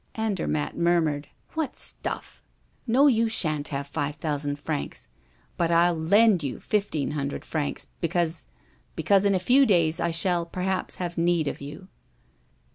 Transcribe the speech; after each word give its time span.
Andermatt 0.15 0.75
murmured: 0.75 1.27
"What 1.53 1.77
stuff! 1.77 2.41
No, 2.87 3.05
you 3.05 3.29
sha'n't 3.29 3.67
have 3.67 3.85
five 3.85 4.15
thousand 4.15 4.57
francs, 4.57 5.07
but 5.57 5.69
I'll 5.69 5.93
lend 5.93 6.41
you 6.41 6.59
fifteen 6.59 7.11
hundred 7.11 7.45
francs, 7.45 7.85
because 7.99 8.47
because 8.95 9.25
in 9.25 9.35
a 9.35 9.39
few 9.39 9.63
days 9.63 9.99
I 9.99 10.09
shall, 10.09 10.47
perhaps, 10.47 10.95
have 10.95 11.19
need 11.19 11.47
of 11.47 11.61
you." 11.61 11.87